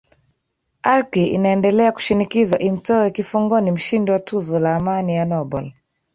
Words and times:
archi 0.83 1.27
inaendelea 1.27 1.91
kushinikizwa 1.91 2.59
imtoe 2.59 3.11
kifungoni 3.11 3.71
mshindi 3.71 4.11
wa 4.11 4.19
tuzo 4.19 4.59
la 4.59 4.75
amani 4.75 5.15
ya 5.15 5.25
nobel 5.25 5.71